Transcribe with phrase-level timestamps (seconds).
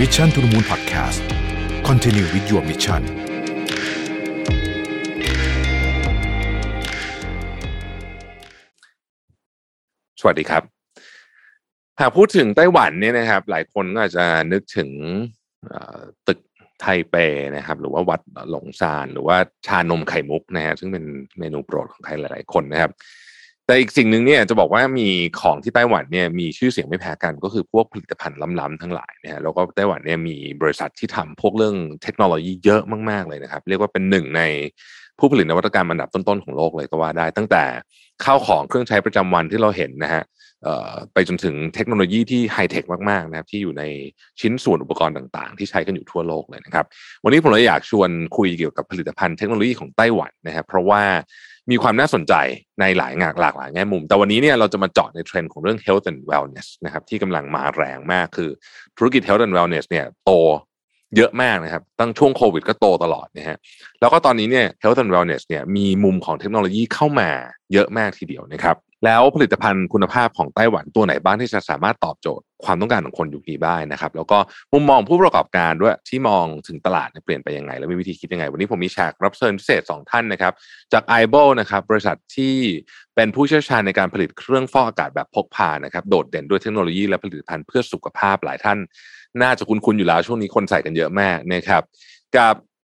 [0.00, 1.20] Mission to the Moon Podcast
[1.88, 3.02] Continue with your mission
[10.20, 10.62] สวัสดีครับ
[12.00, 14.90] หากพูดถึงไต้หวันเนี่ยนะครับ หลายคนก็อาจจะนึกถึง
[16.28, 16.38] ตึก
[16.80, 17.14] ไทเป
[17.56, 18.20] นะครับ หรือว่าวัด
[18.50, 19.36] หลงซานหรือว่า
[19.66, 21.04] ชานมไข่มุกนะฮะซึ่งเป็น
[21.38, 22.92] เมนูโปรดของใครหลาย ๆ คนนะครับ
[23.72, 25.08] แต่อีกสิ่งหนึ่งเนี่ยจะบอกว่ามี
[25.40, 34.42] ของที่ไต้หวันเนี่ยมีชื่อเสียงไม่แพ้กันก็คือพวกผลิตภัณฑ์ล้ำๆทั้งหลายนะฮะแล้วก็ไต้หวันเนี่ยมีบริษัทที่ทำพวกเรื่องเทคโนโลยีเยอะมากๆเลยนะครับ เรียกว่าเป็นหนึ่งใน
[35.18, 37.64] ผู้ผลิตนวัตกรรมอันดับต้นๆของโลกเลยก็ว่าได้ ตั้งแต่
[38.24, 40.22] ข้าวของเครื่องใช้ประจำวันที่เราเห็นนะฮะ
[41.12, 43.84] ไปจนถึงเทคโนโลยีที่ไฮเทคมากๆนะครับที่อยู่ใน
[44.40, 46.86] ชิ้นส่วนอุปกรณ์ต่างๆ ที่ใช้กันอยู่ทั่วโลกเลยนะครับ
[47.24, 51.02] วันนี้ผมเลยอยากชวนคุยเกี่ยวกับผลิตภัณฑ์เทคโนโลยีของไต้หวันนะครับ เพราะว่า
[51.70, 52.34] มีความน่าสนใจ
[52.80, 58.50] ในหลายงากหลากหลายแง่มุม แต่วันนี้เนี่ยเราจะมาเจาะในเทรนด์ของเรื่อง health and wellness นะครับที่กำลังมาแรงมากคือ
[58.96, 60.32] ธุรกิจ health and wellness เนี่ยโต
[61.16, 63.58] เยอะมากนะครับตั้งช่วงโควิดก็โตตลอดนะฮะ
[64.00, 67.30] แล้วก็ตอนนี้เนี่ย health and wellness เนี่ยมีมุมของเทคโนโลยีเข้ามา
[67.72, 74.38] เยอะมากทีเดียวนะครับ แล้วผลิตภัณฑ์คุณภาพของไต้หวันตัวไหนบ้างที่จะสามารถตอบโจทย์ความต้องการของคนยุคนี้ได้นะครับ แล้วก็
[74.72, 80.52] มุมมองผู้ประกอบการด้วยที่มองถึงตลาดเปลี่ยนไปยังไง แล้วมีวิธีคิดยังไง วันนี้ผมมีแขกรับเชิญพิเศษ 2 ท่านนะครับ
[80.92, 82.56] จาก i b o นะครับบริษัทที่
[83.14, 88.78] เป็นผู้เชี่ยวชาญในการผลิตเครื่องฟอกอากาศแบบพกพานะครับโดดเด่นด้วยเทคโนโลยีและผลิตภัณฑ์เพื่อสุขภาพหลายท่าน
[89.42, 91.82] น่าจะคุ้นๆอยู่แล้วช่วงนี้คนใส่กันเยอะมากนะครับ
[92.36, 92.54] กับ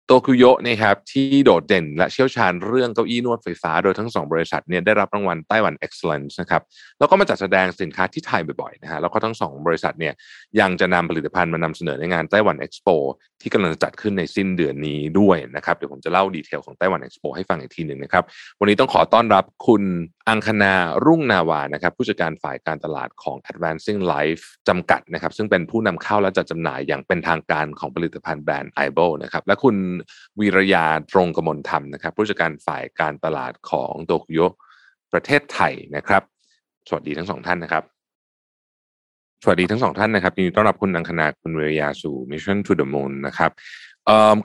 [0.10, 6.62] โตคุโยะนะครับที่โดดเด่นและเชี่ยวชาญเรื่องเก้าอี้นวดไฟฟ้าโดยทั้งสองบริษัทเนี่ยได้รับรางวัลไต้หวัน Excellence นะครับ
[7.00, 10.14] แล้วก็มาจัดแสดงสินค้าที่ไทยบ่อยๆนะฮะแล้วก็ทั้งสองบริษัทเนี่ย
[10.60, 12.96] ยังจะนำผลิตภัณฑ์มานำเสนอในงานไต้หวัน Expo
[13.42, 18.24] ที่กำลังจะจัดขึ้นในสิ้นเดือนนี้ด้วยนะครับเดี๋ยวผมจะเล่าดีเทลของไต้หวัน Expo ให้ฟังอีกทีหนึ่งนะครับ
[18.60, 19.84] วันนี้ต้องขอต้อนรับคุณ
[20.30, 20.74] อังคณา
[21.06, 29.76] รุ่งนาวานะครับผู้จัดการฝ่ายการตลาดของ Advancing Life จำกัดนะครับซึ่งเป็นผู้นำเข้าและจัดจำหน่ายอย่างเป็นทางการของผลิตภัณฑ์แบรนด์ i b o นะครับและคุณ
[30.40, 34.40] วีรยาตรงกมลธรรมนะครับผู้จัดการฝ่ายการตลาดของโตคุโย
[35.14, 36.24] ประเทศไทยนะครับ
[36.88, 37.84] สวัสดีทั้งสองท่านนะครับ
[39.44, 43.52] สวัสดีทั้งสองท่านนะครับยินดีต้อนรับคุณอังคณาคุณวีรยาสู่ Mission to the Moon นะครับ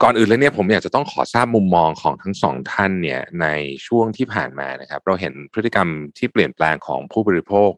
[0.03, 3.47] ก่อนอื่นเลยเนี่ยผมอยากจะต้องขอทราบมุมมองของทั้งสองท่านเนี่ยใน
[3.87, 5.87] ช่วงที่ผ่านมานะครับ เราเห็นพฤติกรรม
[6.17, 7.71] ที่เปลี่ยนแปลงของผู้บริโภค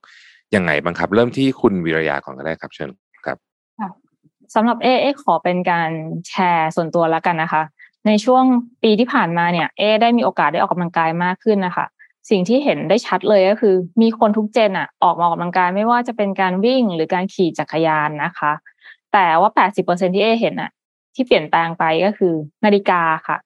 [0.56, 2.90] ยังไงบ้างครับ เริ่มที่คุณวีรยาก่อนก็ได้ครับเชิญ
[3.26, 3.38] ครับ
[4.56, 5.90] สำหรับเอเอขอเป็นการ
[6.28, 7.64] แชร์ส่วนตัวแล้วกันนะคะ
[8.08, 8.44] ในช่วง
[8.84, 11.86] ปีที่ผ่านมาเนี่ยเอได้มีโอกาสได้ออกกำลังกายมากขึ้นนะคะ
[12.30, 18.52] สิ่งที่เห็นได้ชัดเลยก็คือ มีคนทุก gen อะออกมาออกกำลังกายไม่ว่าจะเป็นการวิ่งหรือการขี่จักรยานนะคะ
[19.14, 19.52] แต่ว่า
[19.84, 20.72] 80%ที่เอเห็นอะ
[21.16, 22.34] ที่เปลี่ยนแปลงไปก็คือ
[22.66, 23.38] นาฬิกาค่ะ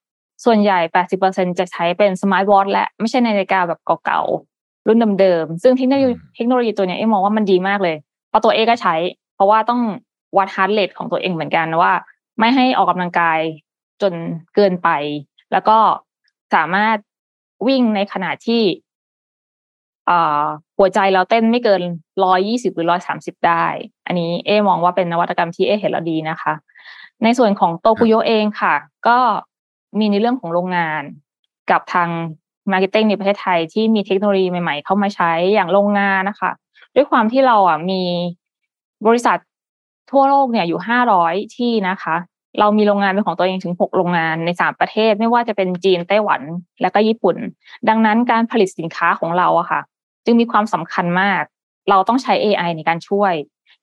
[0.46, 0.80] ส่วนใหญ่
[1.20, 7.96] 80%จะใช้เป็น smart watch และไม่ใช่นาฬิกาแบบเก่าๆ รุ่นเดิมๆ ซึ่งเทคโนโลยีเทคโนโลยีตัวเนี้ยเอมองว่ามันดีมากเลย
[8.30, 8.96] เพราะตัวเอก็ใช้
[9.36, 9.82] เพราะว่าต้อง
[10.38, 11.94] วัด heart rate ของตัวเองเหมือนกันว่า
[12.40, 13.40] ไม่ให้ออกกำลังกาย
[14.02, 14.14] จน
[14.56, 14.90] เกินไป
[15.52, 15.78] แล้วก็
[16.56, 16.98] สามารถ
[17.68, 18.64] วิ่งในขณะที่
[20.10, 20.46] อ่า
[20.78, 21.82] หัวใจเราเต้นไม่เกิน
[22.24, 23.66] ร้อยยี่สิบหรือร้อยสามสิบได้
[24.08, 26.54] อันนี้เอมองว่าเป็นนวัตกรรมที่เอเห็นแล้วดีนะคะ
[27.24, 28.76] ในส่วนของโตคุโยเองค่ะ
[29.08, 29.18] ก็
[30.00, 31.04] มีในเรื่องของโรงงาน
[31.72, 32.10] กับทาง
[32.72, 36.52] marketing ในประเทศไทยที่มีเทคโนโลยีใหม่ๆ เข้ามาใช้อย่างโรงงานนะคะ
[36.96, 38.02] ด้วยความที่เราอะมี
[39.08, 39.38] บริษัท
[40.12, 42.16] ทั่วโลกเนี่ยอยู่ห้าร้อยที่นะคะ
[42.60, 46.42] เรามีโรงงานเป็นของตัวเองถึงหกโรงงานในสามประเทศ ไม่ว่าจะเป็นจีนไต้หวัน
[46.82, 47.36] และก็ญี่ปุ่น
[47.90, 49.82] ดังนั้นการผลิตสินค้าของเราอะค่ะ
[50.26, 51.44] จึงมีความสำคัญมาก
[51.90, 53.34] เราต้องใช้ AI ในการช่วย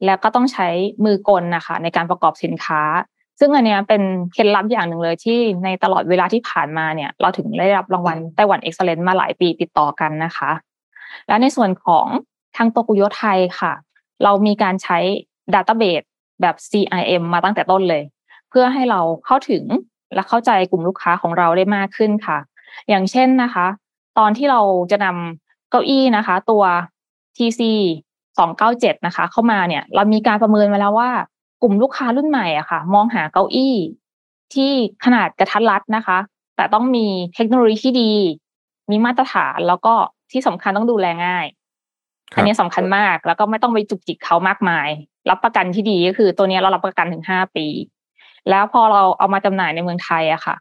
[0.04, 0.68] แล้วก็ต้องใช้
[1.04, 2.82] มือกลนะคะ ในการประกอบสินค้า
[3.40, 4.02] ซึ่งอันเนี้ยเป็น
[4.32, 10.50] เคล็ดลับอย่างหนึ่งเลยที่ในตลอดเวลาที่ผ่านมาเนี่ย เราถึงได้รับรางวัลไต้หวันเอ็กซ์เลนต์มาหลายปีติดต่อกันนะคะ
[11.28, 12.06] และในส่วนของ
[12.56, 13.72] ทางโตกุโยไทยค่ะ
[14.24, 14.98] เรามีการใช้
[15.54, 16.06] Database
[16.40, 18.02] แบบ CIM มาตั้งแต่ต้นเลย
[18.50, 19.64] เพื่อให้เราเข้าถึง
[20.14, 22.38] และเข้าใจกลุ่มลูกค้าของเราได้มากขึ้นค่ะ
[22.88, 23.66] อย่างเช่นนะคะ
[24.18, 24.60] ตอนที่เรา
[24.90, 26.64] จะนำเก้าอี้นะคะ ตัว
[27.36, 27.60] TC
[28.34, 31.10] 297นะคะ เข้ามาเนี่ย เรามีการประเมินมาแล้วว่า
[31.62, 33.74] กลุ่มลูกค้ารุ่นใหม่อะค่ะ มองหาเก้าอี้
[34.54, 34.70] ที่
[35.04, 36.18] ขนาดกระทัดรัดนะคะ
[36.56, 38.12] แต่ต้องมีเทคโนโลยีที่ดี
[38.90, 39.94] มีมาตรฐานแล้วก็
[40.32, 41.46] ที่สำคัญต้องดูแลง่าย
[42.32, 44.88] ครับอันนี้สำคัญมากแล้วก็ไม่ต้องไปจุกจิกเขามากมาย
[45.30, 47.66] รับประกันที่ดีก็คือ ตัวเนี้ยเรารับประกันถึงห้าปี
[48.50, 50.56] แล้วพอเราเอามาจำหน่ายในเมืองไทยอะค่ะ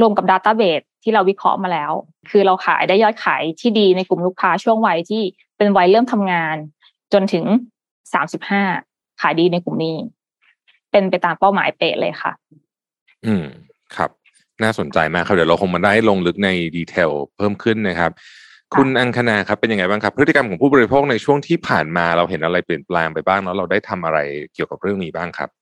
[0.00, 1.92] รวมกับดัตต้าเบสที่เราวิเคราะห์มาแล้ว
[2.30, 5.22] คือเราขายได้ยอดขายที่ดีในกลุ่มลูกค้าช่วงวัยที่
[5.56, 6.56] เป็นวัยเริ่มทำงาน
[7.12, 7.44] จนถึง
[8.12, 8.62] สามสิบห้า
[9.22, 9.94] ขายดีในกลุ่มนี้
[10.90, 12.32] เป็นไปตามเป้าหมายเป๊ะเลยค่ะ
[13.26, 13.44] อืม
[13.96, 14.10] ครับ
[14.62, 18.10] น่าสนใจมากครับ เดี๋ยวเราคงมาได้ลงลึกใน detail เพิ่มขึ้นนะครับ
[18.74, 24.18] คุณอังคณาครับเป็นยังไงบ้างครับ พฤติกรรมของผู้บริโภคในช่วงที่ผ่านมาเราเห็นอะไรเปลี่ยนแปลงไปบ้างแล้วเราได้ทำอะไร
[24.54, 25.61] เกี่ยวกับเรื่องนี้บ้างครับเอ่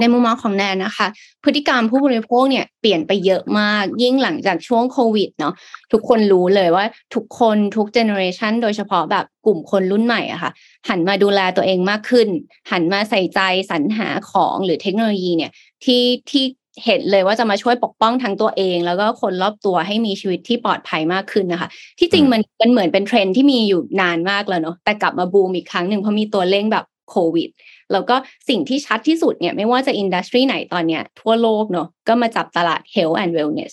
[0.00, 1.06] ในมุมมองของแนนนะคะ
[1.44, 5.54] พฤติกรรมผู้บริโภคเนี่ยเปลี่ยนไปเยอะมาก ยิ่งหลังจากช่วงโควิดเนาะ
[5.92, 6.84] ทุกคนรู้เลยว่า
[7.14, 10.50] ทุกคนทุก generation โดยเฉพาะแบบกลุ่มคนรุ่นใหม่อะค่ะ
[10.88, 12.28] หันมาดูแลตัวเองมากขึ้น
[12.70, 13.40] หันมาใส่ใจ
[13.70, 15.50] สรรหาของหรือเทคโนโลยีเนี่ย
[15.84, 16.44] ที่ที่
[16.84, 21.68] เห็นเลยว่าจะมาช่วยปกป้องทั้งตัวเอง แล้วก็คนรอบตัวให้มีชีวิตที่ปลอดภัยมากขึ้นนะคะ
[21.98, 27.50] ที่จริงมันมันเหมือนเป็นเทรนด์ที่มีอยู่นานมากแล้วเนาะแต่กลับมาบูมอีกครั้งหนึ่งเพราะมีตัวเร่งแบบ โควิด
[27.92, 28.16] แล้วก็
[28.48, 33.72] สิ่งที่ชัดที่สุดเนี่ยไม่ว่าจะ industry ไหนตอนเนี้ยทั่วโลกเนาะก็มาจับตลาด health and wellness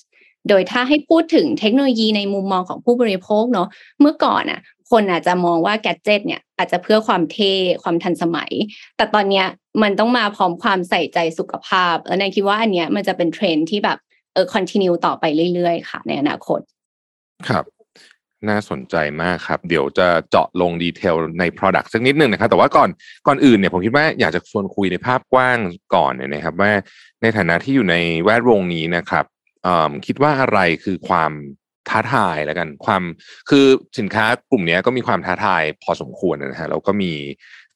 [0.50, 3.68] โดยถ้าให้พูดถึงเทคโนโลยีในมุมมองของผู้บริโภคเนาะ
[4.02, 4.60] เมื่อก่อนอะ
[4.92, 8.52] คนอาจจะมองว่าแกจ e t เนี่ยอาจจะเพื่อความเท่ความทันสมัย
[8.98, 9.46] แต่ตอนเนี้ย
[9.84, 13.98] มันต้องมาพร้อมความใส่ใจสุขภาพแล้วนายคิดว่าอันเนี้ยมันจะเป็นเทรนด์ที่แบบ
[14.34, 15.24] เออ continue ต่อไป
[15.54, 16.60] เรื่อยๆ ค่ะ ในอนาคต
[17.48, 17.66] ครับ
[18.50, 22.90] น่าสนใจมากครับ เดี๋ยวจะเจาะลง detail ใน Product สักนิดหนึ่งนะครับ แต่ว่าก่อน
[23.28, 25.58] ก่อนอื่นเนี่ยผมคิดว่าอยากจะชวนคุยในภาพกว้าง
[25.96, 26.72] ก่อนเนี่ยนะครับ ว่า
[27.22, 29.26] ในฐานะที่อยู่ในแวดวงนี้นะครับ
[30.08, 31.32] คิดว่าอะไรคือความ
[31.90, 33.04] ท้าทายแล้วกันความ
[33.50, 33.66] คือ
[34.00, 37.14] สินค้ากลุ่มนี้ก็มีความท้าทายพอสมควรนะฮะแล้วก็มี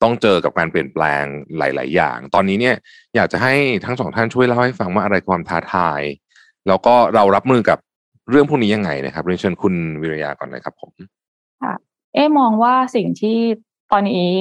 [0.04, 1.24] ต้องเจอกับการเปลี่ยนแปลง
[1.58, 2.76] หลาย ๆ อย่าง ตอนนี้เนี่ย
[3.16, 6.02] อยากจะให้ทั้งสองท่านช่วยเล่าให้ฟังว่าอะไรความท้าทาย
[6.68, 7.80] แล้วก็เรารับมือกับ
[8.30, 10.92] เรื่องพวกนี้ยังไงนะครับเรียนเชิญคุณวิริยาก่อนเลยครับผม
[11.62, 11.74] ค่ะ
[12.14, 13.38] เอ๊มองว่าสิ่งที่
[13.92, 14.32] ตอนนี้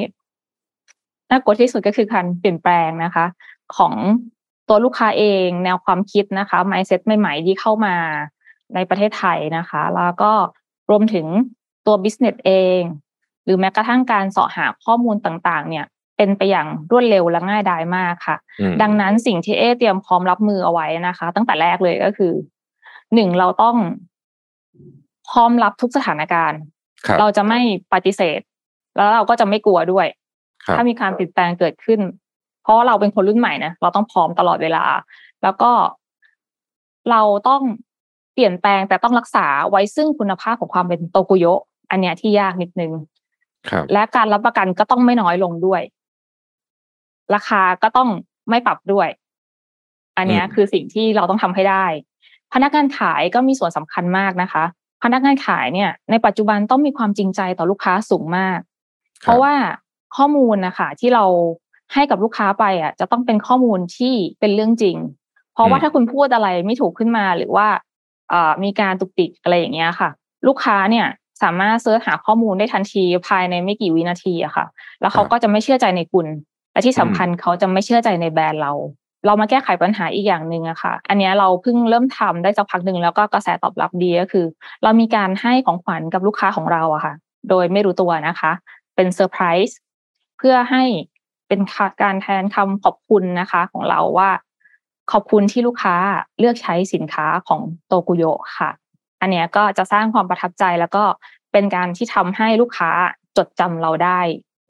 [1.30, 3.26] น่ากลัวที่สุดก็คือการเปลี่ยนแปลงนะคะ
[3.76, 3.94] ของ
[4.68, 7.96] ตัวลูกค้าเองแนวความคิดนะคะ mindset ใหม่ ๆ ที่เข้ามา
[8.74, 10.32] ในประเทศไทยนะคะ แล้วก็
[10.90, 11.26] รวมถึง
[11.86, 12.80] ตัว business เอง
[13.44, 15.84] หรือแม้กระทั่งการเสาะหาข้อมูลต่างๆ เนี่ย
[16.16, 18.36] เป็นไปอย่างรวดเร็วและง่ายดายมากค่ะ
[18.82, 22.32] ดังนั้นสิ่งที่เอเตรียมพร้อมรับมือเอาไว้นะคะ ตั้งแต่แรกเลยก็คือ
[23.14, 23.76] หนึ่งเราต้อง
[25.30, 26.60] พร้อมรับทุกสถานการณ์
[27.20, 27.60] เราจะไม่
[27.92, 28.40] ปฏิเสธ
[28.96, 30.06] แล้วเราก็จะไม่กลัวด้วย
[30.76, 32.00] ถ้ามีการเปลี่ยนแปลงเกิดขึ้น
[32.62, 34.84] เพราะเราเป็นคนรุ่นใหม่นะเราต้องพร้อมตลอดเวลา
[35.42, 35.70] แล้วก็
[37.10, 37.62] เราต้อง
[38.34, 41.46] เปลี่ยนแปลงแต่ต้องรักษาไว้ซึ่งคุณภาพของความเป็นโตกุโย
[41.90, 42.92] อันเนี้ยที่ยากนิดนึง
[43.92, 45.82] และการรับประกันก็ต้องไม่น้อยลงด้วย
[47.34, 48.08] ราคาก็ต้อง
[48.50, 49.08] ไม่ปรับด้วย
[50.16, 51.84] อันนี้คือสิ่งที่เราต้องทำให้ได้
[52.52, 54.64] พนักงานขายก็มีส่วนสำคัญมากนะคะ
[55.04, 58.58] พนักงานขายเนี่ย ในปัจจุบันต้องมีความจริงใจต่อลูกค้าสูงมาก
[59.22, 59.54] เพราะว่า
[60.16, 61.24] ข้อมูลนะคะที่เรา
[61.94, 64.96] ให้กับลูกค้าไปอะ จะต้องเป็นข้อมูลที่เป็นเรื่องจริง
[65.54, 67.66] เพราะว่าถ้าคุณพูดอะไรไม่ถูกขึ้นมาหรือว่า
[68.32, 70.10] อ่ามีการตุกติกอะไรอย่างเงี้ยค่ะ
[70.46, 71.06] ลูกค้าเนี่ย
[71.42, 74.66] สามารถเสิร์ชหาข้อมูลได้ทันทีภายในไม่กี่วินาทีอะค่ะ
[75.00, 76.26] แล้วเขาก็จะไม่เชื่อใจในคุณ
[76.72, 78.72] และที่สำคัญเขาจะไม่เชื่อใจในแบรนด์เรา
[79.26, 84.46] เรามาแก้ไขปัญหาอีกอย่างหนึ่งอะค่ะ อันนี้เราเพิ่งเริ่มทำได้สักพักหนึ่งแล้วก็กระแสตอบรับดีก็คือ
[84.82, 87.14] เรามีการให้ของขวัญกับลูกค้าของเราอะค่ะ
[87.50, 88.52] โดยไม่รู้ตัวนะคะ
[88.94, 89.76] เป็นเซอร์ไพรส์
[90.38, 90.84] เพื่อให้
[91.48, 91.60] เป็น
[92.02, 94.30] การแทนคำขอบคุณนะคะ ของเราว่า
[95.12, 95.94] ขอบคุณที่ลูกค้า
[96.38, 98.24] เลือกใช้สินค้าของโตกุโย
[98.58, 98.70] ค่ะ
[99.20, 101.04] อันนี้ก็จะสร้างความประทับใจแล้วก็
[101.52, 102.90] เป็นการที่ทำให้ลูกค้า
[103.36, 104.20] จดจำเราได้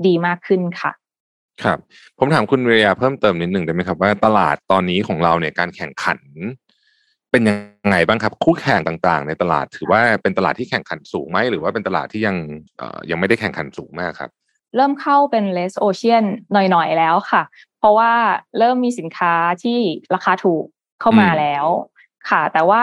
[0.06, 0.90] ดีมากขึ้นค่ะ
[1.62, 1.78] ครับ
[2.18, 6.18] ผมถามคุณเรียเพิ่มเติมนิดหนึ่งได้ไหมครับ ว่าตลาดตอนนี้ของเราเนี่ยการแข่งขัน
[7.30, 7.54] เป็นยั
[7.86, 12.36] งไงบ้างครับ คู่แข่งต่างๆ ในตลาดถือว่าเป็นตลาดที่แข่งขันสูงไหมหรือว่าเป็นตลาดที่ยัง
[12.78, 14.30] เอ่อยังไม่ได้แข่งขันสูงมากครับ
[14.76, 17.42] เริ่มเข้าเป็นเลสโอเชียนหน่อยๆแล้วค่ะ
[17.78, 18.12] เพราะว่า
[18.58, 19.78] เริ่มมีสินค้าที่
[20.14, 20.64] ราคาถูก
[21.00, 21.64] เข้ามาแล้ว
[22.30, 22.82] ค่ะ แต่ว่า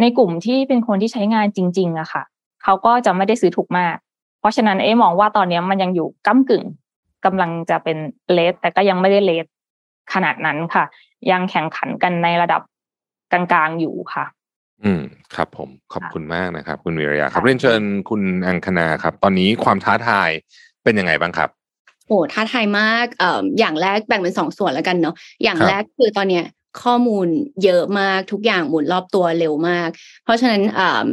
[0.00, 2.22] ในกลุ่มที่เป็นคนที่ใช้งานจริง ๆอะค่ะ
[2.62, 3.96] เขาก็จะไม่ได้ซื้อถูกมาก
[4.40, 6.64] เพราะฉะนั้นเอ๊มองว่าตอนนี้มันยังอยู่ก้ากึ่ง
[7.24, 7.98] กำลังจะเป็น
[8.32, 9.46] เลสแต่ก็ยังไม่ได้เลส
[10.12, 10.84] ขนาดนั้นค่ะ
[11.30, 12.62] ยังแข่งขันกันในระดับ
[13.32, 14.24] กลางๆอยู่ค่ะ
[14.84, 15.02] อืม
[15.34, 20.30] ครับผมขอบคุณมากนะครับ คุณวิริยาครับเรียนเชิญคุณอังคณาครับ ตอนนี้ความท้าทาย
[20.84, 21.50] เป็นยังไงบ้างครับ
[22.06, 26.44] โอ้ท้าทายมากเอ่ออย่างแรกแบ่งเป็นสองส่วนแล้วกันเนาะอย่างแรกคือตอนเนี้ย
[26.82, 27.26] ข้อมูล
[27.64, 29.88] เยอะมากทุกอย่างหมุนรอบตัวเร็วมาก
[30.24, 30.62] เพราะฉะนั้น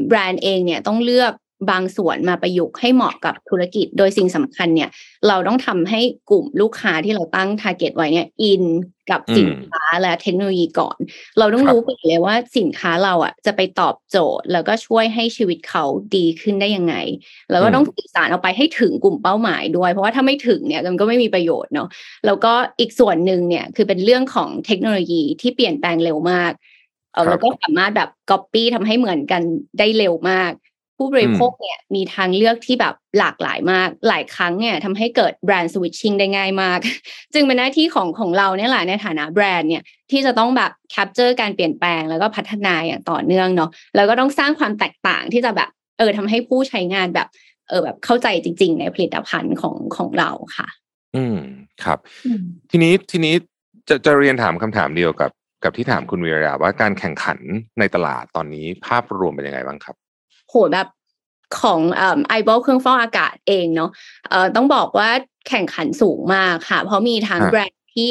[0.08, 1.34] แบรนด์เองเนี่ยต้องเลือก
[1.70, 4.89] บางส่วนมาประยุกต์ให้เหมาะกับธุรกิจ โดยสิ่งสำคัญเนี่ย
[5.27, 8.63] เราต้องทำให้กลุ่มลูกค้าที่เราตั้ง target ไว้เนี่ยอิน
[9.12, 10.98] กับสินค้าและเทคโนโลยีก่อน
[11.38, 16.96] เราต้องรู้ก่อนเลยว่าสินค้าเราอะจะไปตอบโจทย์ แล้วก็ช่วยให้ชีวิตเขาดีขึ้นได้ยังไง
[17.51, 21.88] แล้วก็ต้องสื่อสารออกไปให้ถึงกลุ่มเป้าหมายด้วย เพราะว่าถ้าไม่ถึงเนี่ยมันก็ไม่มีประโยชน์เนาะ
[22.25, 26.51] แล้วก็อีกส่วนหนึ่งเนี่ยคือเป็นเรื่องของเทคโนโลยีที่เปลี่ยนแปลงเร็วมาก
[27.13, 29.41] เออเราก็สามารถแบบก๊อปปี้ทำให้เหมือนกัน
[29.80, 30.51] ได้เร็วมาก
[31.01, 36.79] ผู้บริโภคเนี่ยมีทางเลือกที่แบบหลากหลายมาก หลายครั้งเนี่ยทำให้เกิดแบรนด์สวิตชิ่งได้ง่ายมาก
[37.34, 47.27] จึงเป็นหน้าที่ของของเราเนี่ยแหละในฐานะแบรนด์เนี่ยที่จะต้องแบบแคปเจอร์การเปลี่ยนแปลงแล้วก็พัฒนาอย่างต่อเนื่องเนาะแล้วก็ต้องสร้างความแตกต่างที่จะแบบเออทำให้ผู้ใช้งานแบบ
[47.70, 50.67] เออแบบเข้าใจจริง ๆ ในผลิตภัณฑ์ของของเราค่ะ
[51.15, 51.38] อืม
[51.84, 52.00] ครับ
[52.72, 53.34] ทีนี้ทีนี้
[53.89, 55.31] จะจะเรียนถามคำถามเดียวกับ
[55.63, 57.39] กับที่ถามคุณวีระว่าการแข่งขัน
[57.79, 59.96] ในตลาดตอนนี้ภาพรวมเป็นยังไงบ้างครับ
[60.51, 60.88] โหแบบ
[61.62, 61.79] ของ
[62.27, 63.89] ไอบอลเครื่องฟอกอากาศเองเนาะ
[64.29, 65.10] เอ่อต้องบอกว่า
[65.48, 68.10] แข่งขันสูงมากค่ะ เพราะมีทั้งฮะแบรนด์ที่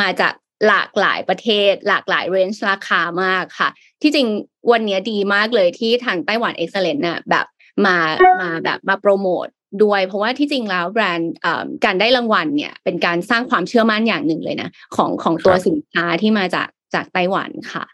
[0.00, 0.32] มาจาก
[0.68, 3.68] หลากหลายประเทศ หลากหลายเรนจ์ราคามากค่ะ
[4.02, 4.26] ที่จริง
[4.72, 7.46] วันเนี้ยดีมากเลยที่ทางไต้หวันเอ็กซ์เลนน่ะแบบ
[7.86, 7.96] มา
[8.40, 9.46] มาแบบมาโปรโมท
[9.82, 17.84] ด้วย เพราะว่าที่จริงแล้วแบรนด์เอ่อการได้รางวัลเนี่ย เป็นการสร้างความเชื่อมั่นอย่างหนึ่งเลยนะ ของของตัวครับสินค้าที่มาจากจากไต้หวันค่ะ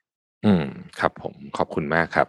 [0.47, 0.67] อืม
[1.01, 2.27] ครับผมขอบคุณมากครับ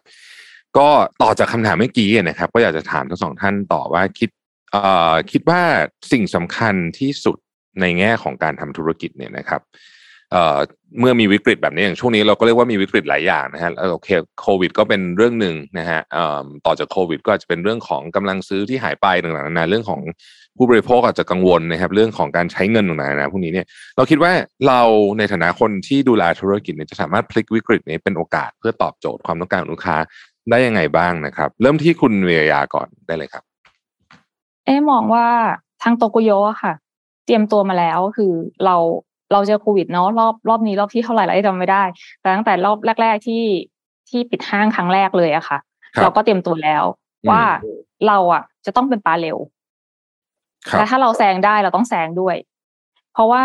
[0.78, 0.90] ก็
[1.22, 4.30] ต่อจากคำถามเมื่อกี้นะครับ ก็อยากจะถามทั้งสองท่านต่อว่าคิด
[4.72, 5.62] เอ่อคิดว่า
[6.12, 7.38] สิ่งสำคัญที่สุด
[7.82, 9.62] ในแง่ของการทำธุรกิจเนี่ยนะครับ
[10.32, 10.58] เอ่อ
[11.00, 14.10] เมื่อมีวิกฤตแบบนี้อย่างช่วงนี้เราก็เรียกว่ามีวิกฤตหลายอย่างนะฮะโอเค
[14.42, 20.02] โควิด ก็เป็นเรื่องหนึ่งนะฮะเอ่อต่อจากโควิด ก็อาจจะเป็นเรื่องของกำลังซื้อที่หายไปต่างๆนานาเรื่องของ
[20.58, 23.66] ผู้บริโภคอาจจะกังวลนะครับเรื่องของการใช้เงินต่างๆนานาพวกนี้เนี่ย
[23.98, 24.32] เราคิดว่า
[24.68, 24.82] เรา
[25.18, 29.98] ในฐานะคนที่ดูแลธุรกิจเนี่ยจะสามารถพลิกวิกฤตนี้เป็นโอกาสเพื่อตอบโจทย์ความต้องการของลูกค้า
[30.50, 33.44] ได้ยังไงบ้างนะครับ เริ่มที่คุณเวียยาก่อนได้เลยครับ
[34.66, 35.28] เอ๊ะมองว่า
[35.84, 36.74] ทางโตโกโยอะค่ะ
[37.26, 38.32] เตรียมตัวมาแล้วคือ
[38.66, 38.76] เรา
[39.32, 41.84] เราเจอโควิดเนาะรอบรอบนี้รอบที่เท่าไหร่แล้วจำไม่ได้
[42.22, 43.44] แต่ตั้งแต่รอบแรก ๆที่
[44.10, 45.58] ที่ปิดห้างครั้งแรกเลยอะค่ะ
[45.96, 46.84] ครับเราก็เตรียมตัวแล้ว
[47.24, 47.44] อืมว่า
[48.08, 49.38] เราอะจะต้องเป็นปลาเร็ว
[50.70, 52.36] ครับและถ้าเราแซงได้เราต้องแซงด้วย
[53.14, 53.44] เพราะว่า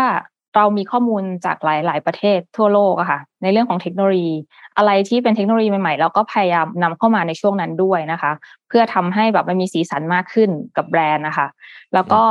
[0.55, 4.33] เรามีข้อมูลจากหลาย ๆ ประเทศทั่วโลกอะค่ะ ในเรื่องของเทคโนโลยี
[4.77, 8.31] อะไรที่เป็นเทคโนโลยีใหม่ ๆ เราก็พยายามนำเข้ามาในช่วงนั้นด้วยนะคะ
[8.67, 11.47] เพื่อทำให้แบบมันมีสีสันมากขึ้นกับแบรนด์นะคะ
[11.93, 12.23] แล้วก็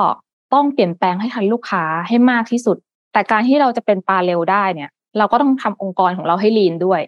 [0.54, 2.76] ต้องเปลี่ยนแปลงให้ทันลูกค้าให้มากที่สุด
[3.12, 7.00] แต่การที่เราจะเป็นปลาเร็วได้เนี่ย เราก็ต้องทำองค์กรของเราให้ลีนด้วย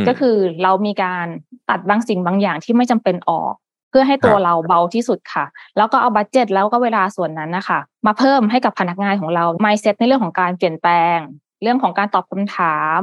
[0.00, 1.26] มก็คือเรามีการ
[1.70, 3.52] ตัดบางสิ่งบางอย่างที่ไม่จำเป็นออก
[3.90, 5.44] เพื่อให้ตัวครับเราเบาที่สุดค่ะ
[5.76, 11.18] แล้วก็เอาบัตเจ็ตแล้วก็เวลาส่วนนั้นนะคะมาเพิ่มให้กับพนักงานของเรา mindset ในเรื่องของการเปลี่ยนแปลง
[11.62, 13.00] เรื่องของการตอบคำถาม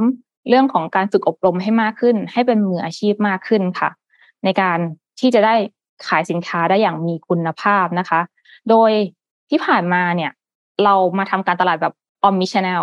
[0.48, 3.90] เรื่องของการฝึกอบรมให้มากขึ้น ให้เป็นมืออาชีพมากขึ้นค่ะ
[4.44, 4.78] ในการ
[5.20, 5.54] ที่จะได้
[6.08, 8.20] ขายสินค้าได้อย่างมีคุณภาพนะคะ
[8.70, 8.90] โดย
[9.50, 10.30] ที่ผ่านมาเนี่ย
[10.84, 11.94] เรามาทำการตลาดแบบ
[12.26, 12.82] omni channel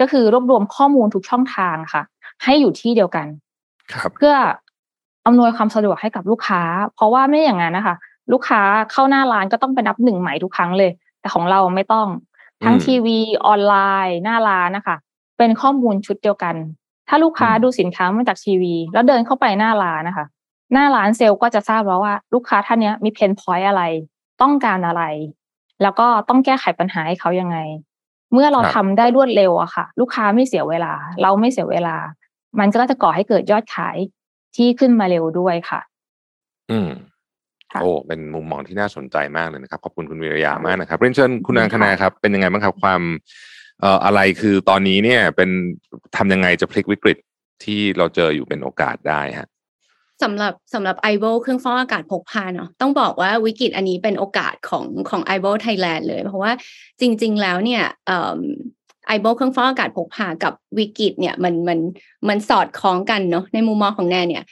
[0.00, 2.02] ก็คือรวบรวมข้อมูลทุกช่องทางค่ะ
[2.44, 3.26] ให้อยู่ที่เดียวกัน
[3.92, 4.34] ครับเพื่อ
[5.26, 6.62] อำนวยความสะดวกให้กับลูกค้า
[6.94, 7.96] เพราะว่าไม่อย่างนั้นนะคะ
[8.32, 8.60] ลูกค้า
[8.92, 12.08] เข้าหน้าร้านก็ต้องไปนับหนึ่งใหม่ทุกครั้งเลย แต่ของเราไม่ต้อง
[12.64, 13.74] ทั้งอืมทีวีออนไล
[14.06, 14.96] น์หน้าร้านนะคะ
[15.38, 16.54] เป็นข้อมูลชุดเดียวกัน
[17.08, 20.26] ถ้าลูกค้าอืมดูสินค้ามาจากทีวี แล้วเดินเข้าไปหน้าร้านนะคะ
[20.72, 23.82] หน้าร้านเซลล์ก็จะทราบแล้วว่า ลูกค้าท่านเนี้ยมีเพนพอยต์อะไร
[24.42, 25.02] ต้องการอะไร
[25.82, 27.58] แล้วก็ต้องแก้ไขปัญหาให้เขายังไง
[28.32, 31.96] เมื่อเราครับทำได้รวดเร็วอะค่ะ ลูกค้าไม่เสียเวลา เราไม่เสียเวลา
[32.58, 33.96] มันก็จะก่อให้เกิดยอดขาย
[34.56, 35.80] ที่ขึ้นมาเร็วด้วยค่ะ
[36.70, 36.90] อืม
[37.72, 43.02] ค่ะโอ้เป็นมุมมองที่น่าสนใจมากเลยนะครับ ขอบคุณคุณวิริยามากนะครับเรียนเชิญคุณนางคณาครับ เป็นยังไงบ้างครับความ
[43.80, 45.50] เอ่ออะไรคือตอนนี้เนี่ยเป็น
[46.16, 47.18] ทำยังไงจะพลิกวิกฤต
[47.64, 49.48] ที่เราเจออยู่เป็นโอกาสได้ฮะ
[50.22, 56.52] สำหรับสำหรับ i b o เครื่องฟอกอากาศพกพาเนาะต้องบอกว่าวิกฤตอันนี้เป็นโอกาสของของ i b o Thailand เลย เพราะว่า
[57.00, 57.82] จริง ๆ แล้วเนี่ย
[59.10, 61.78] ไอโบเครื่องฟอกอากาศพกพากับวิกฤตเนี่ยมันมัน
[62.28, 64.44] มันสอดคล้องกันเนาะในมุมมองของแนนเนี่ย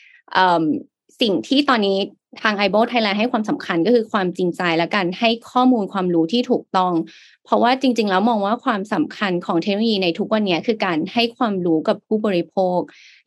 [1.21, 1.99] สิ่งที่ตอนนี้
[2.43, 6.93] ทาง i b o Thailand ให้ความสำคัญก็คือความจริงใจและการให้ข้อมูลความรู้ที่ถูกต้อง
[7.45, 12.79] เพราะว่าจริง ๆ แล้วมองว่าความสำคัญของเทคโนโลยีในทุกวันเนี้ยคือการให้ความรู้กับผู้บริโภค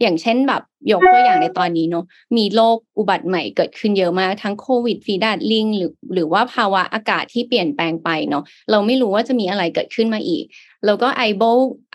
[0.01, 0.61] อย่างเช่นแบบ
[0.91, 2.05] ยกตัวอย่างในตอนนี้เนาะ
[2.37, 10.43] มีโรคอุบัติใหม่เกิดขึ้นเยอะมากทั้งโควิดฟีดาดลิงหรือหรือว่าภาวะอากาศที่เปลี่ยนแปลงไปเนาะเราไม่รู้ว่าจะมีอะไรเกิดขึ้นมาอีก
[10.85, 11.51] แล้วก็ i b o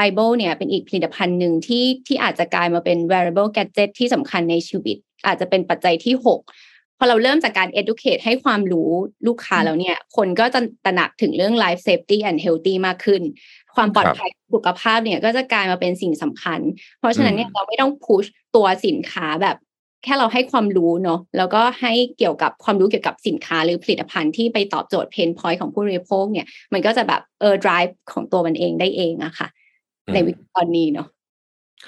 [0.09, 8.91] i b o เนี่ยเป็นอีกผลิตภัณฑ์หนึ่งที่ที่อาจจะกลายมาเป็น wearable gadget ที่สำคัญในชีวิต อาจจะเป็นปัจจัยที่ 6 พอเราเริ่มจากการ educate ให้ความรู้
[9.27, 13.23] ลูกค้าแล้วเนี่ย คนก็จะตระหนักถึงเรื่อง life safety and healthy มากขึ้น
[13.77, 16.61] ความปลอดภัยสุขภาพเนี่ยก็จะกลายมาเป็นสิ่งสำคัญ
[16.99, 18.25] เพราะฉะนั้นเนี่ยอืมเราไม่ต้อง push
[18.57, 19.57] ตัวสินค้าแบบ
[20.07, 29.49] แค่เราให้ความรู้เนาะแล้วก็ให้เกี่ยวกับความรู้เกี่ยวกับสินค้าหรือผลิตภัณฑ์ที่ไปตอบโจทย์ pain point ของผู้บริโภคเนี่ยมันก็จะแบบเออ drive ของตัวมันเองได้เองอะค่ะ
[30.15, 31.09] ในวิกฤตตอนนี้เนาะ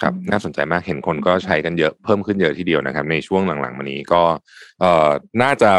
[0.01, 4.23] ครับน่าสนใจมากเห็นคนก็ใช้กันเยอะเพิ่มขึ้นเยอะทีเดียวนะครับ ในช่วงหลังๆมานี้ก็
[4.81, 5.09] เอ่อ
[5.43, 5.71] น่าจะ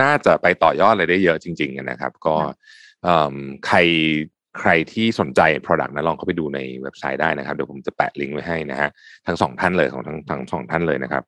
[0.00, 2.36] น่าจะไปต่อยอดอะไรได้เยอะจริง ๆ นะครับ ก็
[3.04, 3.34] เอิ่ม
[3.66, 3.78] ใคร
[4.60, 8.90] ใครที่สนใจ Product นะลองเข้าไปดูในเว็บไซต์ได้นะครับ เดี๋ยวผมจะแปะลิงก์ไว้ให้นะฮะ
[9.26, 11.22] ทั้งสองท่านเลยของทั้งทั้งสองท่านเลยนะครับ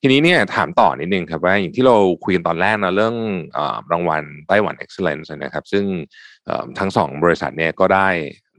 [0.00, 3.16] ทีนี้เนี่ยถามต่อนิดนึงครับว่าอย่างที่เราคุยกันตอนแรกนะเรื่อง
[3.56, 3.58] อ
[3.92, 5.84] รางวัลไต้หวัน Excellence นะครับ ซึ่ง
[6.78, 8.08] ทั้งสองบริษัทเนี่ยก็ได้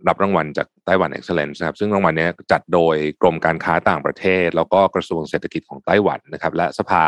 [0.08, 7.04] รับรางวัลจากไต้หวัน Excellence นะครับ ซึ่งรางวัลนี้จัดโดยกรมการค้าต่างประเทศ แล้วก็กระทรวงเศรษฐกิจของไต้หวันนะครับ และสภา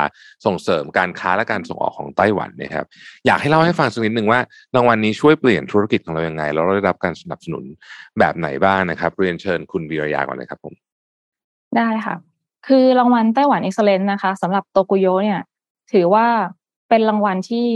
[0.46, 2.86] ส่งเสริมการค้าและการส่งออกของไต้หวันนะครับ
[3.26, 4.40] อยากให้เล่าให้ฟังสักนิดหนึ่งว่า
[4.76, 7.64] รางวัลนี้ช่วยเปลี่ยนธุรกิจของเราอย่างไง แล้วเราได้รับการสนับสนุน
[8.20, 10.74] แบบไหนบ้างนะครับ เรียนเชิญคุณวีรยาก่อนเลยครับผม
[11.78, 12.29] ได้ค่ะ
[12.68, 15.42] คือรางวัลไต้หวัน Excellence นะคะสำหรับโตกุโยเนี่ย
[15.92, 16.28] ถือว่า
[16.90, 17.68] เป็นรางวัลที่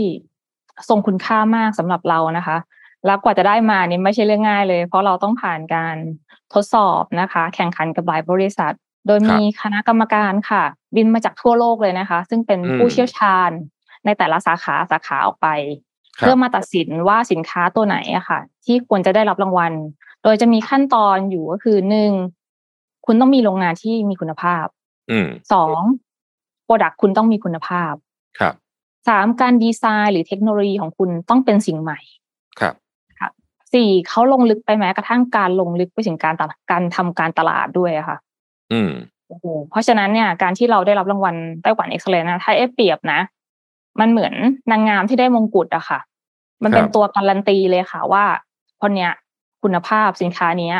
[0.88, 2.56] ทรงคุณค่ามากสำหรับเรานะคะ
[3.06, 5.96] แล้วกว่าจะได้มานี่ไม่ใช่เรื่องง่ายเลย เพราะเราต้องผ่านการ
[6.54, 8.72] ทดสอบนะคะ แข่งขันกับหลายบริษัท
[9.06, 10.62] โดยมีคณะกรรมการค่ะ
[10.96, 13.50] บินมาจากทั่วโลกเลยนะคะ ซึ่งเป็นผู้เชี่ยวชาญ
[14.04, 15.48] ในแต่ละสาขาสาขาออกไป
[16.18, 19.72] เพื่อมาตัดสินว่าสินค้าตัวไหนอะค่ะ ที่ควรจะได้รับรางวัล
[20.22, 22.12] โดยจะมีขั้นตอนอยู่ก็คือหนึ่ง
[23.06, 24.66] คุณต้องมีโรงงานที่มีคุณภาพ
[25.52, 25.80] สอง
[26.64, 27.94] โปรดักคุณต้องมีคุณภาพ
[28.38, 28.54] ครับ
[29.08, 31.98] สามการดีไซน์หรือเทคโนโลยีของคุณต้องเป็นสิ่งใหม่
[32.60, 32.74] ครับ
[33.18, 33.32] ครับ
[33.72, 36.34] สี่เขาลงลึกไปแม้กระทั่งการลงลึกไปถึงการ
[36.70, 38.16] การทำการตลาดด้วยค่ะ
[38.72, 38.90] อืม
[39.28, 43.20] โอ้โหเพราะฉะนั้นเนี่ยการที่เราได้รับรางวัลไต้หวัน Excellence นะถ้าเอเปรียบนะ
[44.00, 44.34] มันเหมือน
[44.70, 46.00] นางงามที่ได้มงกุฎอะค่ะ
[46.62, 48.24] มันเป็นตัวการันตีเลยค่ะว่า
[48.82, 49.12] คนเนี้ย
[49.62, 50.76] คุณภาพสินค้าเนี้ย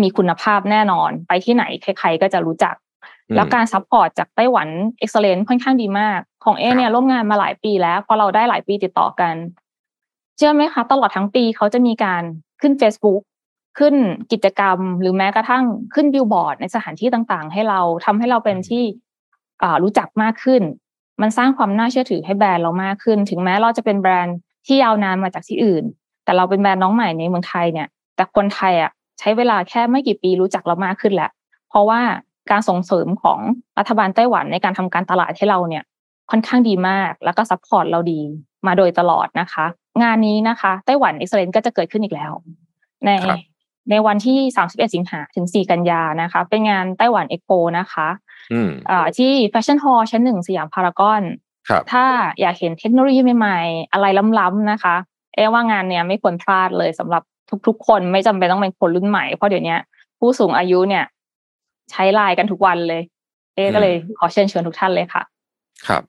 [0.00, 2.74] มีคุณภาพแน่นอนไปที่ไหนใครๆก็จะรู้จัก
[3.34, 4.68] แล้วการ support จากไต้หวัน
[4.98, 9.34] Excellence ค่อนข้างดีมาก ของเอเนี่ยร่วมงานมาหลายปีแล้วพอเราได้หลายปีติดต่อกัน
[10.36, 12.22] เชื่อไหมคะตลอดทั้งปีเขาจะมีการ
[12.60, 13.22] ขึ้น Facebook
[13.78, 13.94] ขึ้น
[14.32, 18.84] กิจกรรม หรือแม้กระทั่งขึ้นบิลบอร์ดในสถานที่ต่างๆ ให้เราทำให้เราเป็นที่
[19.82, 20.62] รู้จักมากขึ้น
[21.20, 25.84] มันสร้างความน่าเชื่อถือให้แบรนด์เรามากขึ้น ถึงแม้เราจะเป็นแบรนด์ที่ยาวนานมาจากที่อื่น
[26.24, 31.30] แต่เราเป็นแบรนด์น้องใหม่ในเมืองไทยเนี่ย แต่คนไทยอะใช้เวลาแค่ไม่กี่ปีรู้จักเรามากขึ้นแหละ
[31.68, 32.00] เพราะว่า
[32.50, 33.38] การส่งเสริมของ
[33.78, 35.84] รัฐบาลไต้หวันในการทำการตลาดให้เราเนี่ย
[36.30, 38.20] ค่อนข้างดีมาก แล้วก็ support เราดี
[38.66, 39.66] มาโดยตลอดนะคะ
[40.02, 42.32] งานนี้นะคะไต้หวัน Excellence ก็จะเกิดขึ้นอีกแล้ว
[43.04, 43.10] ใน
[43.90, 48.08] ในวันที่ 31 สิงหาถึง 4 กันยานะคะ เป็นงานไต้หวันเอ็กโปนะคะ
[48.90, 51.22] อ่าที่ Fashion Hall ชั้นหนึ่งสยามพารากอน
[51.92, 52.04] ถ้า
[52.40, 54.06] อยากเห็นเทคโนโลยีใหม่ๆ อะไร
[54.38, 54.96] ล้ำๆนะคะ
[55.34, 57.22] เอว่างานเนี้ยไม่ควรพลาดเลยสำหรับ
[57.66, 59.76] ทุกๆ คนไม่จำเป็นต้องเป็นคนรุ่นใหม่ เพราะเดี๋ยวนี้
[60.18, 61.04] ผู้สูงอายุเนี่ย
[61.92, 63.02] ใช้ไลน์กันทุกวันเลย
[63.54, 65.22] เอก็เลยขอเชิญชวนทุกท่านเลยค่ะ
[65.88, 66.02] ครับ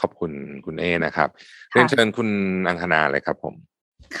[0.00, 0.30] ขอบคุณ
[0.66, 1.28] คุณเอนะครับ
[1.70, 2.28] เรียนเชิญคุณ
[2.68, 3.54] อังคณาเลยครับผม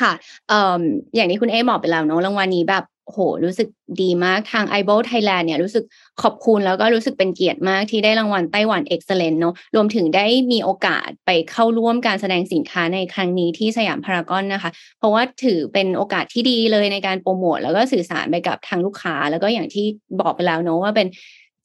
[0.00, 0.12] ค่ะ
[0.48, 0.82] เอ่อ
[1.14, 3.68] อย่างที่คุณเอบอกไปแล้วเนาะรางวัลนี้แบบ โหรู้สึก
[4.02, 5.84] ดีมากทาง i b o Thailand เนี่ยรู้สึก
[6.22, 19.86] ขอบคุณแล้วก็รู้สึกเป็นเกียรติมากที่ได้รางวัลไต้หวัน Excellent เนาะรวมถึงได้มีโอกาสไปเข้าร่วมการแสดงสินค้าในครั้งนี้ที่สยามพารากอนนะคะ เพราะว่าถือเป็นโอกาสที่ดีเลยในการโปรโมทแล้วก็สื่อสารไปกับทางลูกค้า แล้วก็อย่างที่
[20.20, 21.08] บอกไปแล้วเนาะว่าเป็น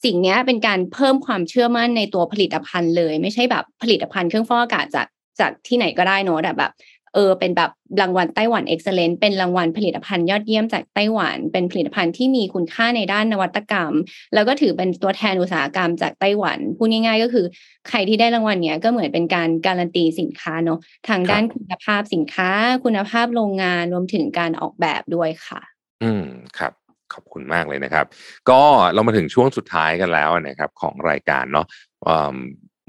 [0.05, 5.07] สิ่งนี้เป็นการเพิ่มความเชื่อมั่นในตัวผลิตภัณฑ์เลย ไม่ใช่แบบผลิตภัณฑ์เครื่องฟอกอากาศจาก
[5.39, 6.71] จากที่ไหนก็ได้เนาะแต่แบบ
[7.13, 7.71] เออเป็นแบบ
[8.01, 13.93] รางวัลไต้หวันเอ็กซ์เลนเป็นรางวัลผลิตภัณฑ์ยอดเยี่ยมจากไต้หวัน เป็นผลิตภัณฑ์ที่มีคุณค่าในด้านนวัตกรรม
[14.33, 17.45] แล้วก็ถือเป็นตัวแทนอุตสาหกรรมจากไต้หวันพูดง่ายๆก็คือ
[17.89, 22.49] ใครที่ได้รางวัลเนี้ยก็เหมือนเป็นการการันตีสินค้าเนาะทางด้านคุณภาพสินค้า
[22.83, 25.61] คุณภาพโรงงานรวมถึงการออกแบบด้วยค่ะ
[26.03, 26.23] อืม
[26.59, 26.73] ครับ
[27.13, 28.05] ขอบคุณมากเลยนะครับ
[28.49, 28.61] ก็
[28.93, 31.65] เรามาถึงช่วงสุดท้ายกันแล้วนะครับของรายการเนาะ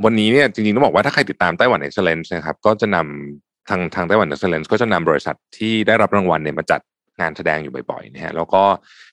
[0.04, 6.80] วันนี้เนี่ยจริงๆต้องบอกว่าถ้าใครติดตามไต้หวัน Excellence นะครับก็จะนำ ทางทางไต้หวัน Excellence ก็จะนำบริษัทที่ได้รับรางวัลเนี่ยมาจัด
[7.20, 8.62] งานแสดงอยู่บ่อยๆนะฮะแล้วก็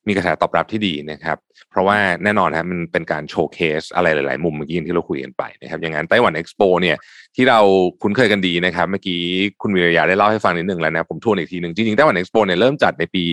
[0.08, 1.38] มีกระแสตอบรับที่ดีนะครับ
[1.70, 6.98] เพราะว่าแน่นอนครับมันเป็นการ showcase อะไรหลายๆ มุมเมื่อกี้ที่เราคุยกันไปนะครับอย่างงานไต้หวันเอ็กซ์โปเนี่ย
[7.36, 7.60] ที่เรา
[8.02, 9.22] คุ้นเคยกันดีนะครับ เมื่อกี้
[9.62, 13.26] คุณวิรยาได้เล่าให้ฟังนิดหนึ่งแล้วนะผมทวนอีกทีหนึ่งจริงๆไต้หวันเอ็กซ์โปเนี่ยเริ่มจัดในปี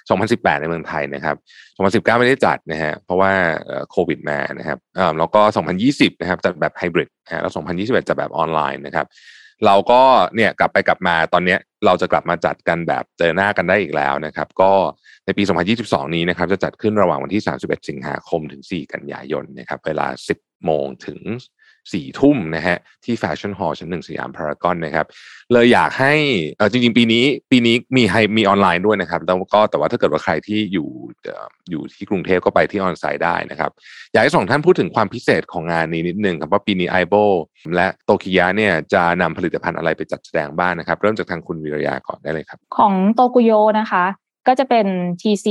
[0.00, 1.36] 2018 ในเมืองไทยนะครับ
[2.04, 3.32] 2019 ไม่ได้จัดนะฮะเพราะว่า
[3.90, 4.78] โควิดมานะครับ
[5.18, 5.40] แล้วก็
[5.80, 9.06] 2020 นะครับจัดแบบไฮบริดนะฮะแล้ว2021จัดแบบออนไลน์นะครับ
[9.66, 10.00] เราก็
[10.36, 14.72] เนี่ยกลับไปกลับมาตอนนี้เราจะกลับมาจัดกันแบบเจอหน้ากันได้อีกแล้วนะครับ ก็
[15.24, 15.42] ในปี
[15.78, 21.20] 2022 นี้นะครับ จะจัดขึ้นระหว่างวันที่ 31 สิงหาคมถึง 4 กันยายนนะครับ เวลา 10 โมงถึง
[21.92, 25.06] สี่ทุ่มนะฮะที่แฟชั่นฮอลล์ชั้นหนึ่งสยามพารากอนนะครับ
[25.52, 26.14] เลยอยากให้
[26.56, 30.88] เออจริง ๆ ปีนี้ปีนี้มีให้มีออนไลน์ด้วยนะครับแล้วก็แต่ว่าถ้าเกิดว่าใครที่อยู่
[31.70, 33.70] อยู่ที่กรุงเทพก็ไปที่ออนไซต์ได้นะครับ
[34.12, 37.14] อยากให้สองท่านพูดถึงความพิเศษของงานนี้นิดนึงครับว่าปีนี้ไอโบ
[37.74, 44.04] และโตคิยะเนี่ยจะนำผลิตภัณฑ์อะไรไปจัดแสดงบ้างนะครับ เริ่มจากทางคุณวิรยาก่อนได้เลยครับ ของโตกุโยนะคะ
[44.46, 44.86] ก็จะเป็น
[45.20, 45.46] TC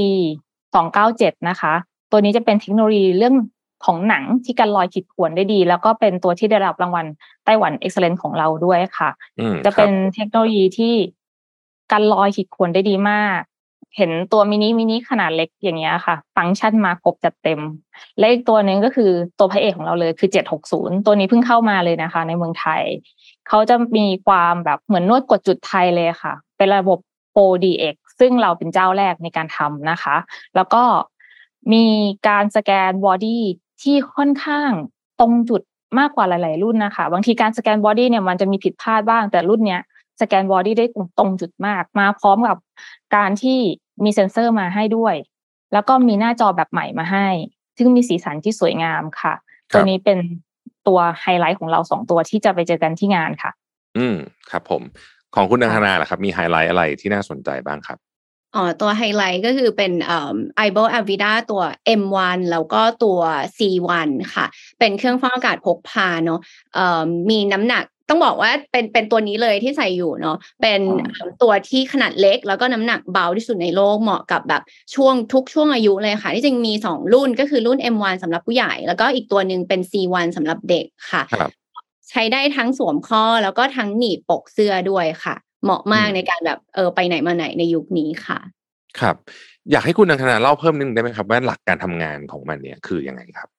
[0.76, 1.74] 297 นะคะ
[2.12, 3.36] ตัวนี้จะเป็นเทคโนโลยีเรื่อง
[3.86, 7.06] ของหนังที่กันรอยขีดข่วนได้ดี แล้วก็เป็นตัวที่ได้รับรางวัล
[7.46, 9.10] ไต้หวัน Excellence ของเราด้วยค่ะ
[9.66, 10.94] จะเป็นเทคโนโลยีที่
[11.92, 13.40] กันรอยขีดข่วนได้ดีมาก
[13.98, 17.60] เห็นตัวมินิมินิขนาดเล็กอย่างเงี้ยค่ะ ฟังก์ชันมาครบจัดเต็ม
[18.20, 20.30] และอีกตัวหนึ่งก็คือตัวพระเอกของเราเลยคือ
[20.68, 22.84] 760ตัวนี้เพิ่งเข้ามาเลยนะคะ ในเมืองไทย
[23.48, 27.00] เขาจะมีความแบบเหมือนนวดกดจุดไทยเลยค่ะ เป็นระบบ
[27.36, 30.16] 4DX ซึ่งเราเป็นเจ้าแรกในการทำนะคะ
[30.56, 30.84] แล้วก็
[31.74, 31.86] มี
[32.28, 33.44] การสแกน body
[33.82, 34.70] ที่ค่อนข้าง
[35.20, 35.62] ตรงจุด
[36.00, 39.82] มากกว่าหลาย ๆ รุ่นนะคะ บางทีการสแกน body เนี่ยมันจะมีผิดพลาดบ้าง แต่รุ่นเนี้ย
[40.22, 40.86] สแกน body ได้
[41.20, 42.58] ตรงจุดมาก มาพร้อมกับ
[43.16, 43.60] การที่
[44.04, 45.16] มีเซ็นเซอร์มาให้ด้วย
[45.74, 47.28] แล้วก็มีหน้าจอแบบใหม่มาให้
[47.78, 49.34] ซึ่งมีสีสันที่สวยงามค่ะ
[49.74, 50.20] ตัวนี้เป็น
[50.88, 53.52] ตัวไฮไลท์ของเราสองตัวที่จะไปเจอกันที่งานค่ะ
[53.98, 54.16] อืม
[54.52, 54.82] ครับผม
[55.36, 57.98] ของคุณดังคณาล่ะครับ มีไฮไลท์อะไรที่น่าสนใจบ้างครับ
[58.56, 60.36] อ๋อตัวไฮไลท์ก็คือเป็นเอ่อ
[60.68, 61.62] i b o a v i d a ตัว
[62.02, 63.20] M1 แล้วก็ตัว
[63.58, 64.46] C1 ค่ะ
[64.80, 66.40] เป็นเครื่องฟอกอากาศพกพาเนาะ
[66.74, 70.82] เอ่อมีน้ำหนักต้องบอกว่าเป็นเป็นตัวนี้เลยที่ใส่อยู่เนาะเป็น
[71.42, 74.62] ตัวที่ขนาดเล็ก แล้วก็น้ำหนักเบาที่สุดในโลกเหมาะกับแบบ
[74.96, 81.52] ช่วงทุกช่วงอายุเลยค่ะ ที่จริงมี 2 รุ่นก็คือรุ่น M1 สำหรับผู้ใหญ่ แล้วก็อีกตัวหนึ่งเป็น C1 สำหรับเด็กค่ะครับ
[82.10, 88.40] ใช้ได้ทั้งสวมข้อแล้วก็ทั้งหนีบปกเสื้อด้วยค่ะ เหมาะมากในการแบบเออไปไหนมาไหนในยุคนี้ค่ะ
[89.00, 89.16] ครับ
[89.72, 93.50] อยากให้คุณดังคณาเล่าเพิ่มนิดนึงได้ไหมครับ ว่าหลักการทำงานของมันเนี่ยคือยังไงครับ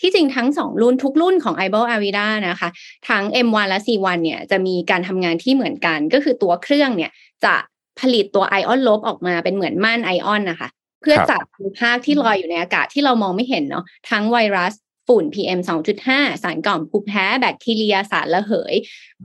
[0.00, 2.68] ที่จริงทั้งสองรุ่นทุกรุ่นของ i b o a v i d a นะคะ
[3.08, 7.10] ทั้ง M1 และ C1 เนี่ยจะมีการทำงานที่เหมือนกัน ก็คือตัวเครื่องเนี่ย
[7.44, 7.54] จะ
[8.00, 10.68] ผลิตตัวไอออนลบออกมาเป็นเหมือนม่านไอออนนะคะ
[11.00, 14.72] เพื่อครับจับอนุภาคที่ลอยอยู่ในอากาศที่เรามองไม่เห็นเนาะทั้งไวรัส
[15.06, 15.60] ฝุ่น PM
[16.00, 18.74] 2.5 สารก่อมภูมิแพ้แบคทีเรียสารระเหย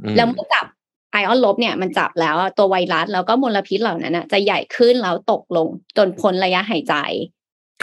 [0.03, 0.65] อืมแล้วเมื่อจับ
[1.11, 5.67] ไอออนลบเนี่ยมันจับแล้วอะตัวไวรัสแล้วก็มลพิษเหล่านั้นอะจะใหญ่ขึ้นแล้วตกลง
[5.97, 6.95] จนพ้นระยะหายใจ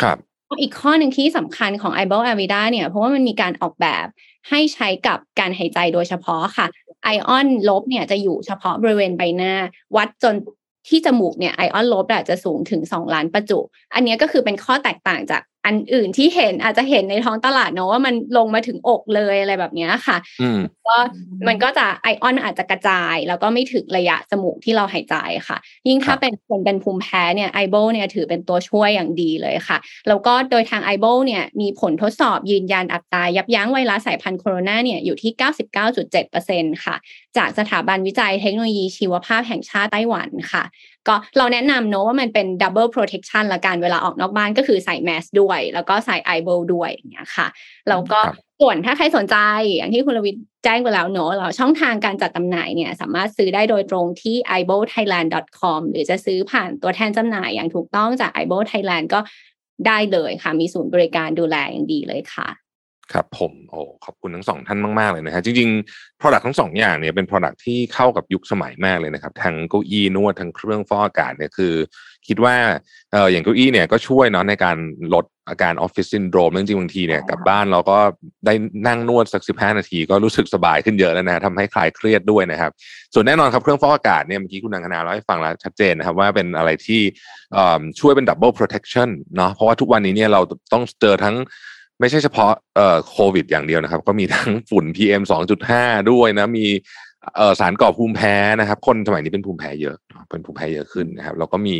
[0.01, 0.19] ครับ
[0.63, 4.07] อีกข้อหนึ่งที่สำคัญของ i b o a v i d a เนี่ยเพราะว่ามันมีการออกแบบ
[4.49, 6.67] ให้ใช้กับการหายใจโดยเฉพาะค่ะ
[7.05, 9.53] ไอออนลบเนี่ยจะอยู่เฉพาะบริเวณใบหน้า
[9.97, 10.35] วัดจน
[10.89, 13.59] ที่จมูกเนี่ยไอออนลบอะจะสูงถึง 2 ล้านประจุ
[13.95, 20.97] อันเนี้ยก็คือเป็นข้อแตกต่างจาก อันอื่นที่เห็นอาจจะเห็นในท้องตลาดเนอะว่ามันลงมาถึงอกเลยอะไรแบบเนี้ยค่ะอืมก็
[21.49, 25.15] มันก็จะไอออนอาจจะกระจาย แล้วก็ไม่ถึงระยะจมูกที่เราหายใจ
[25.49, 35.33] ค่ะ ยิ่งถ้าครับเป็นคนเป็นภูมิแพ้เนี่ยไอโบเนี่ยถือเป็นตัวช่วยอย่างดีเลยค่ะ แล้วก็โดยทางไอโบเนี่ยมีผลทดสอบยืนยันอัตรายับยั้งไวรัสสายพันธุ์โคโรนาเนี่ยอยู่ที่
[36.13, 36.97] 99.7%ค่ะ
[37.37, 40.65] จากสถาบันวิจัยเทคโนโลยีชีวภาพแห่งชาติไต้หวันค่ะ
[41.09, 47.47] ก็เราแนะนำเนอะว่ามันเป็น double protection ละกันเวลาออกนอกบ้านก็คือใส่แมสด้วยแล้วก็ใส่ไอโบด้วยอย่างเงี้ยค่ะ
[47.89, 49.37] แล้วก็ครับส่วนถ้าใครสนใจ
[49.77, 59.21] อย่างที่คุณรวิทย์แจ้งไปแล้วเนอะเราช่องทางการจัดจำหน่ายเนี่ย สามารถซื้อได้โดยตรงที่ i b o thailand com หรือจะซื้อผ่านตัวแทนจำหน่ายอย่างถูกต้องจาก i b o Thailand ก็
[59.87, 62.49] ได้เลยค่ะ มีศูนย์บริการดูแลอย่างดีเลยค่ะ
[63.13, 71.75] ครับผมโอ้ขอบคุณทั้งสองท่านมาก ๆ เลยนะฮะจริง ๆ Product ทั้งสองอย่างเนี่ยเป็น Product ที่เข้ากับยุคสมัยมากเลยนะครับ ทั้งเก้าอี้นวดทั้งเครื่องฟอกอากาศเนี่ยคือ
[72.29, 72.55] คิดว่า
[73.13, 74.77] เอออย่างเก้าอี้เนี่ยก็ช่วยเนาะในการ
[75.15, 77.99] ลดอาการออฟฟิศซินโดรมจริงๆบางทีเนี่ยกลับบ้านเราก็
[78.47, 78.55] ได้
[78.87, 82.71] นั่งนวดสักสิบห้านาทีก็รู้สึกสบายขึ้นเยอะแล้วนะฮะทำให้คลายเครียดด้วยนะครับ
[83.15, 87.01] ส่วนแน่นอนครับเครื่องฟอกอากาศเนี่ยเมื่อกี้คุณนังคณาเล่าให้ฟังแล้วชัดเจนนะครับว่าเป็นอะไรที่
[87.53, 90.41] เอ่อช่วยเป็น double protection เนาะเพราะว่าทุกวันนี้เนี่ยเรา
[90.73, 91.37] ต้องเจอทั้ง
[92.01, 95.23] ไม่ใช่เฉพาะเอ่อโควิดอย่างเดียวนะครับ ก็มีทั้งฝุ่น PM
[95.67, 96.67] 2.5 ด้วยนะ มี
[97.16, 97.16] เอ่อ
[97.61, 99.97] สารก่อภูมิแพ้นะครับ คนสมัยนี้เป็นภูมิแพ้เยอะ
[100.31, 101.77] เป็นภูมิแพ้เยอะขึ้นนะครับ แล้วก็มี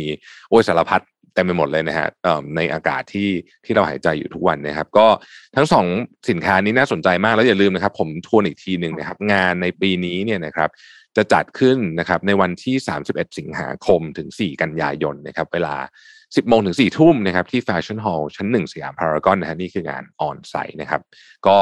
[0.49, 1.01] โอ้ยสารพัด
[1.33, 2.07] เต็มไปหมดเลยนะฮะ
[2.55, 3.29] ในอากาศที่
[3.65, 5.07] ที่เราหายใจอยู่ทุกวันนะครับ ก็
[5.55, 5.85] ทั้งสอง
[6.29, 10.69] สินค้านี้น่าสนใจมากแล้วอย่าลืมนะครับ ผมทวนอีกทีหนึ่งนะครับ งานในปีนี้เนี่ยนะครับ
[11.17, 12.75] จะจัดขึ้นนะครับในวันที่
[13.07, 15.75] 31 สิงหาคมถึง 4 กันยายนนะครับ เวลา
[16.11, 21.01] 10โมงถึง4ทุ่มนะครับที่ Fashion Hall ชั้น 1 สยามพารากอนนะฮะนี่คืองาน onsite นะครับ
[21.47, 21.57] ก็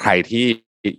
[0.00, 0.46] ใครที่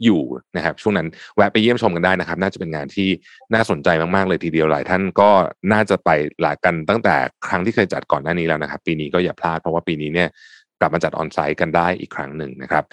[0.04, 0.22] อยู่
[0.58, 3.10] นะครับ ช่วงนั้นแวะไปเยี่ยมชมกันได้นะครับ น่าจะเป็นงานที่
[3.54, 5.30] น่าสนใจมากๆเลยทีเดียวหลายท่านก็
[5.74, 6.10] น่าจะไป
[6.41, 7.15] หลากันตั้งแต่
[7.48, 10.30] ครั้งที่เคยจัดก่อนหน้านี้แล้วนะครับ ปีนี้ก็อย่าพลาดเพราะว่าปีนี้เนี่ย
[10.80, 12.84] กลับมาจัดออนไซต์กันได้อีกครั้งหนึ่งนะครับ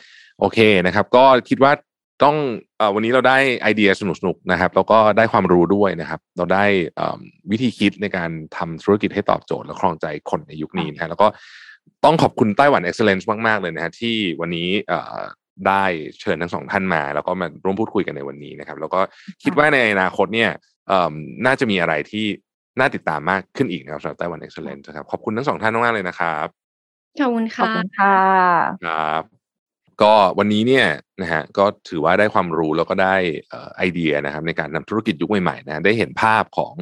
[0.41, 1.73] โอเคนะครับ ก็คิดว่า
[2.25, 2.37] ต้อง
[2.81, 6.65] อวันนี้เราได้ไอเดียสนุกๆนะครับ แล้วก็ได้ความรู้ด้วยนะครับ เราได้
[7.51, 11.29] วิธีคิดในการทำธุรกิจให้ตอบโจทย์และครองใจคนในยุคนี้นะแล้วก็
[12.05, 14.69] ต้องขอบคุณไต้หวัน Excellence มาก ๆ เลยนะฮะที่วันนี้
[15.67, 15.85] ได้
[16.21, 19.01] เชิญทั้งสองท่านมา แล้วก็มาร่วมพูดคุยกันในวันนี้นะครับ แล้วก็
[19.43, 20.51] คิดว่าในอนาคตเนี่ย
[20.89, 21.13] เอิ่ม
[21.47, 22.27] น่าจะมีอะไรที่
[22.79, 26.47] น่าติดตามมากขึ้นอีกนะครับสำหรับไต้หวัน Excellence นะครับขอบคุณทั้งสองท่านมากๆเลยนะครับ
[27.21, 28.19] ขอบคุณขอบค่ะคุณค่ะ
[28.87, 29.25] ครับ
[30.03, 30.87] ก็วันนี้เนี่ย
[31.23, 33.17] นะฮะก็ถือว่าได้ความรู้แล้วก็ได้
[33.49, 36.75] เอ่อไอเดียนะครับ ในการนำธุรกิจยุคใหม่ๆนะได้เห็นภาพของ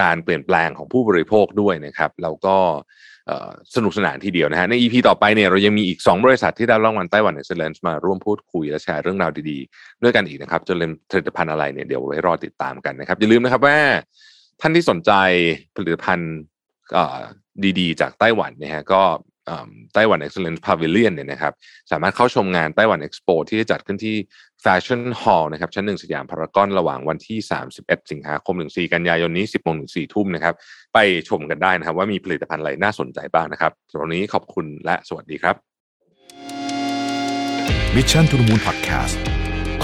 [0.00, 2.86] การเปลี่ยนแปลงของผู้บริโภคด้วยนะครับ แล้วก็เอ่อ
[3.74, 13.78] สนุกสนานทีเดียวนะฮะใน EP ต่อไปเนี่ยเรายังมีอีก 2 บริษัทที่ได้รางวัลไต้หวัน Excellence มาร่วมพูดคุยและแชร์เรื่องราวดีๆด้วยกันอีกนะครับจะเป็นผลิตภัณฑ์อะไรเนี่ยเดี๋ยวไว้รอติดตามกันนะครับอย่าลืมนะครับว่า
[14.60, 15.12] ท่านที่สนใจ
[15.76, 16.34] ผลิตภัณฑ์
[17.78, 19.02] ดีๆ จากไต้หวันเนี่ยฮะก็
[19.94, 21.52] ไต้หวัน Excellence Pavilion เนี่ยนะครับ
[21.90, 24.16] สามารถเข้าชมงานไต้หวัน Expo ที่จะจัดขึ้นที่
[24.64, 27.38] Fashion Hall นะครับชั้นหนึ่งสยามพารากอนระหว่างวันที่
[27.74, 30.54] 31 สิงหาคมถึง4กันยายนนี้ 10โมงถึง4ทุ่มนะครับ
[30.94, 35.56] ไปชมกันได้นะครับ ว่ามีผลิตภัณฑ์อะไรน่าสนใจบ้างนะครับตรงนี้ขอบคุณและสวัสดีครับ
[37.96, 39.16] Mission to the Moon Podcast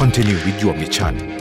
[0.01, 1.34] Continue with your mission